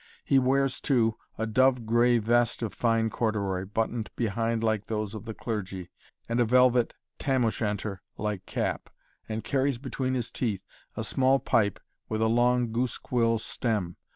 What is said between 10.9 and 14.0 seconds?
a small pipe with a long goose quill stem.